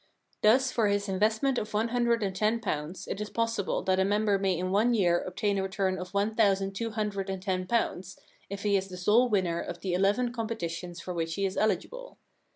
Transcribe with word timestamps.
Thus 0.41 0.71
for 0.71 0.87
his 0.87 1.07
investment 1.07 1.59
of 1.59 1.75
one 1.75 1.89
hundred 1.89 2.23
and 2.23 2.35
ten 2.35 2.59
pounds 2.59 3.07
it 3.07 3.21
is 3.21 3.29
possible 3.29 3.83
that 3.83 3.99
a 3.99 4.03
member 4.03 4.33
5 4.35 4.41
The 4.41 4.47
Problem 4.47 4.53
Club 4.55 4.55
may 4.55 4.57
in 4.59 4.71
one 4.71 4.93
year 4.95 5.19
obtain 5.21 5.59
a 5.59 5.61
return 5.61 5.99
of 5.99 6.11
one 6.11 6.33
thousand 6.33 6.73
two 6.73 6.89
hundred 6.89 7.29
and 7.29 7.39
ten 7.39 7.67
pounds, 7.67 8.17
if 8.49 8.63
he 8.63 8.75
is 8.75 8.87
the 8.87 8.97
sole 8.97 9.29
winner 9.29 9.59
of 9.59 9.81
the 9.81 9.93
eleven 9.93 10.33
competitions 10.33 10.99
for 10.99 11.13
which 11.13 11.35
he 11.35 11.45
is 11.45 11.55
eligible. 11.55 12.17